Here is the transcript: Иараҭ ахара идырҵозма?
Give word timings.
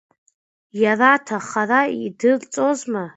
Иараҭ 0.83 1.27
ахара 1.37 1.81
идырҵозма? 2.05 3.03